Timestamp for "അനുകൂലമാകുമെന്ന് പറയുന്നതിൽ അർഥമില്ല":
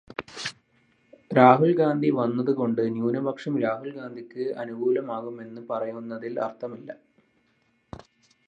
4.57-6.89